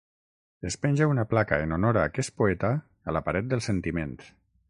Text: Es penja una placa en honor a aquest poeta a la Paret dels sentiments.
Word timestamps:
Es 0.69 0.77
penja 0.85 1.07
una 1.09 1.25
placa 1.33 1.59
en 1.65 1.75
honor 1.77 1.99
a 2.01 2.07
aquest 2.13 2.35
poeta 2.43 2.73
a 3.11 3.17
la 3.17 3.23
Paret 3.27 3.53
dels 3.55 3.71
sentiments. 3.73 4.35